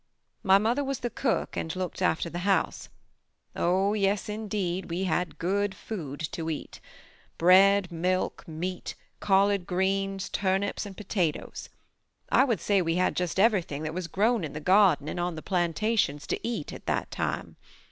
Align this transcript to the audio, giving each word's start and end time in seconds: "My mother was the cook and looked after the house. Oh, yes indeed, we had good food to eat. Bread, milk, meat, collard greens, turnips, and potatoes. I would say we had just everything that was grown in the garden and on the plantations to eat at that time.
"My 0.41 0.57
mother 0.57 0.83
was 0.83 1.01
the 1.01 1.11
cook 1.11 1.55
and 1.55 1.75
looked 1.75 2.01
after 2.01 2.27
the 2.27 2.39
house. 2.39 2.89
Oh, 3.55 3.93
yes 3.93 4.29
indeed, 4.29 4.89
we 4.89 5.03
had 5.03 5.37
good 5.37 5.75
food 5.75 6.19
to 6.31 6.49
eat. 6.49 6.79
Bread, 7.37 7.91
milk, 7.91 8.43
meat, 8.47 8.95
collard 9.19 9.67
greens, 9.67 10.27
turnips, 10.29 10.87
and 10.87 10.97
potatoes. 10.97 11.69
I 12.31 12.45
would 12.45 12.61
say 12.61 12.81
we 12.81 12.95
had 12.95 13.15
just 13.15 13.39
everything 13.39 13.83
that 13.83 13.93
was 13.93 14.07
grown 14.07 14.43
in 14.43 14.53
the 14.53 14.59
garden 14.59 15.07
and 15.07 15.19
on 15.19 15.35
the 15.35 15.43
plantations 15.43 16.25
to 16.25 16.39
eat 16.47 16.73
at 16.73 16.87
that 16.87 17.11
time. 17.11 17.55